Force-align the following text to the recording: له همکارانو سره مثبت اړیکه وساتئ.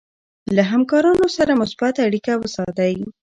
له 0.55 0.63
همکارانو 0.71 1.25
سره 1.37 1.51
مثبت 1.61 1.95
اړیکه 2.05 2.33
وساتئ. 2.37 2.93